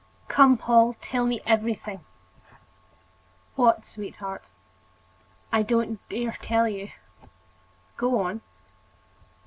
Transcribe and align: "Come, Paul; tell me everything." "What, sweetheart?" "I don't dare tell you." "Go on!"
"Come, 0.27 0.57
Paul; 0.57 0.95
tell 0.99 1.27
me 1.27 1.41
everything." 1.45 1.99
"What, 3.53 3.85
sweetheart?" 3.85 4.49
"I 5.53 5.61
don't 5.61 5.99
dare 6.09 6.37
tell 6.41 6.67
you." 6.67 6.89
"Go 7.97 8.19
on!" 8.19 8.41